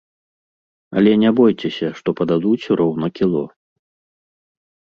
[1.01, 3.43] Але не бойцеся, што пададуць роўна кіло.